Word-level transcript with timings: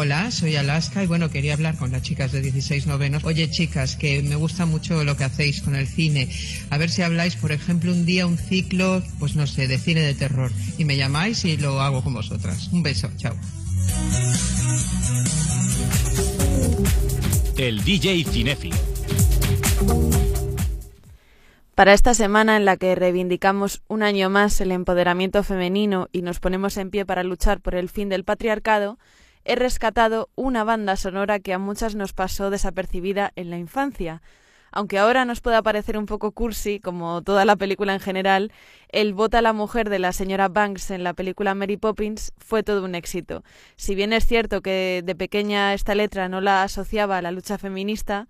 Hola, 0.00 0.30
soy 0.30 0.54
Alaska 0.54 1.02
y 1.02 1.08
bueno, 1.08 1.28
quería 1.28 1.54
hablar 1.54 1.76
con 1.76 1.90
las 1.90 2.02
chicas 2.02 2.30
de 2.30 2.40
16 2.40 2.86
novenos. 2.86 3.24
Oye, 3.24 3.50
chicas, 3.50 3.96
que 3.96 4.22
me 4.22 4.36
gusta 4.36 4.64
mucho 4.64 5.02
lo 5.02 5.16
que 5.16 5.24
hacéis 5.24 5.60
con 5.60 5.74
el 5.74 5.88
cine. 5.88 6.28
A 6.70 6.78
ver 6.78 6.88
si 6.88 7.02
habláis, 7.02 7.34
por 7.34 7.50
ejemplo, 7.50 7.90
un 7.90 8.06
día 8.06 8.24
un 8.24 8.38
ciclo, 8.38 9.02
pues 9.18 9.34
no 9.34 9.44
sé, 9.48 9.66
de 9.66 9.76
cine 9.76 10.02
de 10.02 10.14
terror. 10.14 10.52
Y 10.78 10.84
me 10.84 10.96
llamáis 10.96 11.44
y 11.44 11.56
lo 11.56 11.80
hago 11.80 12.04
con 12.04 12.14
vosotras. 12.14 12.68
Un 12.68 12.84
beso, 12.84 13.10
chao. 13.16 13.34
El 17.56 17.82
DJ 17.82 18.22
Cinefi. 18.22 18.70
Para 21.74 21.92
esta 21.92 22.14
semana 22.14 22.56
en 22.56 22.64
la 22.64 22.76
que 22.76 22.94
reivindicamos 22.94 23.82
un 23.88 24.04
año 24.04 24.30
más 24.30 24.60
el 24.60 24.70
empoderamiento 24.70 25.42
femenino 25.42 26.08
y 26.12 26.22
nos 26.22 26.38
ponemos 26.38 26.76
en 26.76 26.90
pie 26.90 27.04
para 27.04 27.24
luchar 27.24 27.60
por 27.60 27.74
el 27.74 27.88
fin 27.88 28.08
del 28.08 28.22
patriarcado, 28.22 28.96
he 29.48 29.56
rescatado 29.56 30.28
una 30.36 30.62
banda 30.62 30.94
sonora 30.96 31.40
que 31.40 31.54
a 31.54 31.58
muchas 31.58 31.94
nos 31.94 32.12
pasó 32.12 32.50
desapercibida 32.50 33.32
en 33.34 33.48
la 33.48 33.56
infancia. 33.56 34.20
Aunque 34.70 34.98
ahora 34.98 35.24
nos 35.24 35.40
pueda 35.40 35.62
parecer 35.62 35.96
un 35.96 36.04
poco 36.04 36.32
cursi, 36.32 36.80
como 36.80 37.22
toda 37.22 37.46
la 37.46 37.56
película 37.56 37.94
en 37.94 38.00
general, 38.00 38.52
el 38.90 39.14
Vota 39.14 39.38
a 39.38 39.42
la 39.42 39.54
mujer 39.54 39.88
de 39.88 39.98
la 39.98 40.12
señora 40.12 40.48
Banks 40.48 40.90
en 40.90 41.02
la 41.02 41.14
película 41.14 41.54
Mary 41.54 41.78
Poppins 41.78 42.34
fue 42.36 42.62
todo 42.62 42.84
un 42.84 42.94
éxito. 42.94 43.42
Si 43.76 43.94
bien 43.94 44.12
es 44.12 44.26
cierto 44.26 44.60
que 44.60 45.02
de 45.02 45.14
pequeña 45.14 45.72
esta 45.72 45.94
letra 45.94 46.28
no 46.28 46.42
la 46.42 46.62
asociaba 46.62 47.16
a 47.16 47.22
la 47.22 47.30
lucha 47.30 47.56
feminista, 47.56 48.28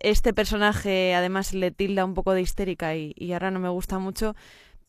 este 0.00 0.34
personaje 0.34 1.14
además 1.14 1.54
le 1.54 1.70
tilda 1.70 2.04
un 2.04 2.12
poco 2.12 2.32
de 2.32 2.42
histérica 2.42 2.94
y, 2.96 3.32
ahora 3.32 3.50
no 3.50 3.60
me 3.60 3.68
gusta 3.70 3.98
mucho, 3.98 4.34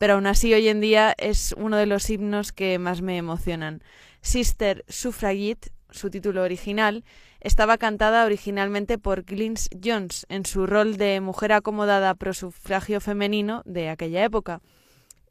pero 0.01 0.15
aún 0.15 0.25
así 0.25 0.51
hoy 0.51 0.67
en 0.67 0.81
día 0.81 1.13
es 1.19 1.53
uno 1.59 1.77
de 1.77 1.85
los 1.85 2.09
himnos 2.09 2.51
que 2.51 2.79
más 2.79 3.03
me 3.03 3.17
emocionan. 3.17 3.83
Sister 4.21 4.83
Suffragette, 4.87 5.71
su 5.91 6.09
título 6.09 6.41
original, 6.41 7.03
estaba 7.39 7.77
cantada 7.77 8.25
originalmente 8.25 8.97
por 8.97 9.25
Glynn 9.25 9.53
Jones 9.79 10.25
en 10.27 10.43
su 10.47 10.65
rol 10.65 10.97
de 10.97 11.21
mujer 11.21 11.51
acomodada 11.53 12.15
pro 12.15 12.33
sufragio 12.33 12.99
femenino 12.99 13.61
de 13.67 13.89
aquella 13.89 14.23
época. 14.23 14.63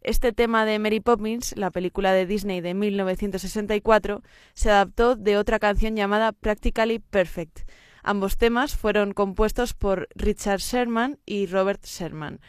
Este 0.02 0.32
tema 0.32 0.64
de 0.64 0.78
Mary 0.78 1.00
Poppins, 1.00 1.56
la 1.56 1.72
película 1.72 2.12
de 2.12 2.26
Disney 2.26 2.60
de 2.60 2.74
1964, 2.74 4.22
se 4.54 4.70
adaptó 4.70 5.16
de 5.16 5.36
otra 5.36 5.58
canción 5.58 5.96
llamada 5.96 6.30
Practically 6.30 7.00
Perfect, 7.00 7.62
Ambos 8.02 8.38
temas 8.38 8.76
fueron 8.76 9.12
compuestos 9.12 9.74
por 9.74 10.08
Richard 10.14 10.60
Sherman 10.60 11.18
y 11.26 11.46
Robert 11.46 11.84
Sherman. 11.84 12.40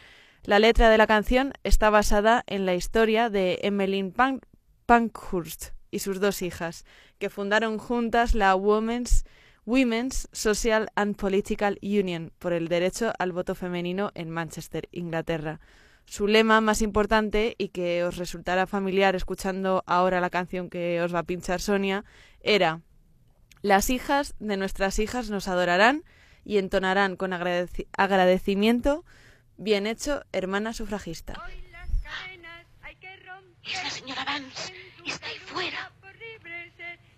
La 0.44 0.58
letra 0.58 0.90
de 0.90 0.98
la 0.98 1.06
canción 1.06 1.52
está 1.62 1.88
basada 1.88 2.42
en 2.48 2.66
la 2.66 2.74
historia 2.74 3.30
de 3.30 3.60
Emmeline 3.62 4.12
Pankhurst 4.86 5.66
y 5.92 6.00
sus 6.00 6.18
dos 6.18 6.42
hijas, 6.42 6.84
que 7.20 7.30
fundaron 7.30 7.78
juntas 7.78 8.34
la 8.34 8.56
Women's, 8.56 9.24
Social 10.32 10.90
and 10.96 11.14
Political 11.14 11.78
Union 11.80 12.32
por 12.40 12.52
el 12.52 12.66
derecho 12.66 13.12
al 13.20 13.30
voto 13.30 13.54
femenino 13.54 14.10
en 14.16 14.30
Manchester, 14.30 14.88
Inglaterra. 14.90 15.60
Su 16.06 16.26
lema 16.26 16.60
más 16.60 16.82
importante, 16.82 17.54
y 17.56 17.68
que 17.68 18.02
os 18.02 18.16
resultará 18.16 18.66
familiar 18.66 19.14
escuchando 19.14 19.84
ahora 19.86 20.20
la 20.20 20.30
canción 20.30 20.68
que 20.68 21.00
os 21.02 21.14
va 21.14 21.20
a 21.20 21.24
pinchar 21.24 21.60
Sonia, 21.60 22.04
era 22.40 22.80
las 23.60 23.90
hijas 23.90 24.34
de 24.40 24.56
nuestras 24.56 24.98
hijas 24.98 25.30
nos 25.30 25.46
adorarán 25.46 26.02
y 26.44 26.58
entonarán 26.58 27.14
con 27.14 27.32
agradecimiento, 27.32 29.04
bien 29.62 29.86
hecho, 29.86 30.24
hermana 30.32 30.72
sufragista. 30.72 31.34
Es 33.64 33.84
la 33.84 33.90
señora 33.90 34.24
Vance, 34.24 34.74
está 35.06 35.26
ahí 35.28 35.38
fuera. 35.38 35.92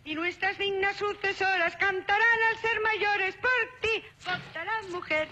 Y 0.04 0.14
nuestras 0.14 0.58
dignas 0.58 0.96
sucesoras 0.96 1.74
cantarán 1.76 2.42
al 2.50 2.58
ser 2.60 2.80
mayores 2.80 3.34
por 3.36 3.50
ti, 3.80 4.04
la 4.54 4.82
mujer. 4.90 5.28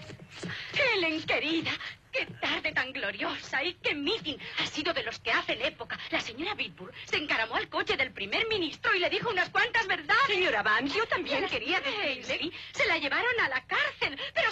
Helen, 0.73 1.21
querida, 1.23 1.71
¡Qué 2.13 2.27
tarde 2.27 2.71
tan 2.73 2.93
gloriosa! 2.93 3.63
¿Y 3.63 3.73
qué 3.73 3.95
meeting! 3.95 4.37
Ha 4.59 4.67
sido 4.67 4.93
de 4.93 5.01
los 5.01 5.17
que 5.17 5.31
hacen 5.31 5.59
época. 5.63 5.97
La 6.11 6.21
señora 6.21 6.53
Bitburg 6.53 6.93
se 7.05 7.17
encaramó 7.17 7.55
al 7.55 7.67
coche 7.69 7.97
del 7.97 8.11
primer 8.11 8.47
ministro 8.47 8.93
y 8.93 8.99
le 8.99 9.09
dijo 9.09 9.31
unas 9.31 9.49
cuantas 9.49 9.87
verdades. 9.87 10.27
Señora 10.27 10.61
Vance, 10.61 10.95
yo 10.95 11.07
también 11.07 11.47
quería 11.47 11.81
decirle. 11.81 12.51
Se 12.71 12.85
la 12.85 12.99
llevaron 12.99 13.39
a 13.39 13.49
la 13.49 13.65
cárcel, 13.65 14.19
pero 14.31 14.42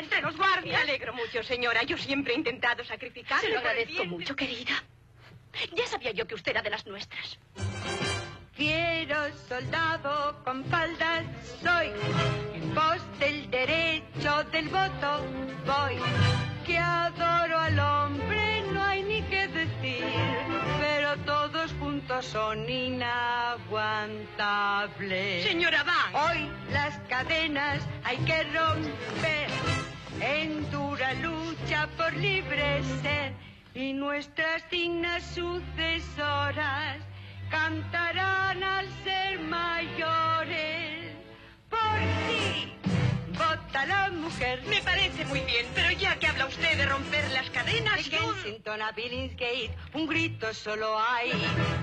entre 0.00 0.20
los 0.22 0.36
guardias. 0.36 0.76
Me 0.76 0.82
alegro 0.90 1.12
mucho, 1.14 1.42
señora. 1.42 1.82
Yo 1.84 1.96
siempre 1.96 2.34
he 2.34 2.36
intentado 2.36 2.84
sacrificarme. 2.84 3.46
Se 3.46 3.52
lo 3.52 3.58
agradezco 3.60 4.04
mucho, 4.06 4.34
querida. 4.34 4.82
Ya 5.74 5.86
sabía 5.86 6.10
yo 6.12 6.26
que 6.26 6.34
usted 6.34 6.52
era 6.52 6.62
de 6.62 6.70
las 6.70 6.86
nuestras. 6.86 7.38
Fiero 8.52 9.16
soldado 9.48 10.42
con 10.44 10.64
faldas 10.66 11.24
soy, 11.62 11.90
en 12.54 12.70
pos 12.74 13.00
del 13.18 13.50
derecho 13.50 14.44
del 14.52 14.68
voto 14.68 15.24
voy. 15.66 15.96
Que 16.66 16.76
adoro 16.76 17.58
al 17.58 17.78
hombre, 17.78 18.60
no 18.72 18.84
hay 18.84 19.02
ni 19.02 19.22
que 19.22 19.48
decir, 19.48 20.04
pero 20.78 21.16
todos 21.24 21.72
juntos 21.80 22.26
son 22.26 22.68
inaguantables. 22.68 25.44
Señora 25.44 25.82
Van. 25.82 26.14
Hoy 26.14 26.50
las 26.70 26.98
cadenas 27.08 27.82
hay 28.04 28.18
que 28.18 28.42
romper, 28.44 29.39
por 31.96 32.12
libre 32.14 32.82
ser, 33.02 33.32
y 33.74 33.92
nuestras 33.92 34.68
dignas 34.70 35.22
sucesoras 35.34 36.39
mujer. 44.12 44.62
Me 44.68 44.80
parece 44.82 45.24
muy 45.26 45.40
bien, 45.40 45.66
pero 45.74 45.90
ya 45.92 46.16
que 46.18 46.26
habla 46.26 46.46
usted 46.46 46.76
de 46.76 46.86
romper 46.86 47.30
las 47.30 47.48
cadenas, 47.50 47.98
En 47.98 48.10
Kensington 48.10 48.82
a 48.82 48.92
Billingsgate 48.92 49.70
un 49.94 50.06
grito 50.06 50.52
solo 50.52 50.98
hay, 50.98 51.32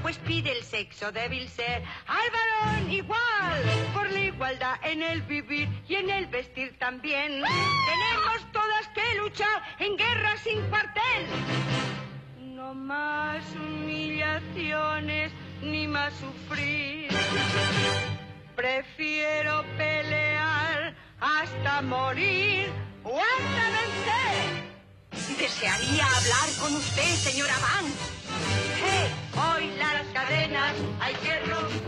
pues 0.02 0.18
pide 0.20 0.52
el 0.52 0.64
sexo 0.64 1.12
débil 1.12 1.50
ser 1.50 1.84
al 2.08 2.30
varón 2.32 2.92
igual, 2.92 3.64
por 3.94 4.12
la 4.12 4.20
igualdad 4.20 4.76
en 4.84 5.02
el 5.02 5.22
vivir 5.24 5.68
y 5.88 5.96
en 5.96 6.10
el 6.10 6.28
vestir 6.28 6.78
también. 6.78 7.42
Tenemos 7.42 8.52
todas 8.52 8.88
que 8.90 9.16
luchar 9.18 9.64
en 9.80 9.98
guerra 9.98 10.38
sin 10.38 10.62
cuartel. 10.70 11.26
No 12.40 12.74
más 12.74 13.44
humillaciones 13.56 15.32
ni 15.62 15.88
más 15.88 16.14
sufrir. 16.14 17.10
Prefiero 18.56 19.64
morir. 21.82 22.72
Desearía 25.40 26.06
hablar 26.06 26.50
con 26.60 26.76
usted, 26.76 27.16
señora 27.16 27.54
Van. 27.60 27.86
Hey, 28.82 29.10
hoy 29.36 29.72
las 29.78 30.06
cadenas 30.14 30.74
hay 31.00 31.14
que 31.16 31.40
romper. 31.46 31.87